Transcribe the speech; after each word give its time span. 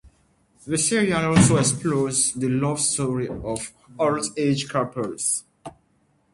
The 0.65 0.79
serial 0.79 1.25
also 1.25 1.57
explores 1.57 2.33
the 2.33 2.49
love 2.49 2.79
story 2.79 3.27
of 3.27 3.71
old 3.99 4.25
age 4.35 4.67
couples. 4.67 5.43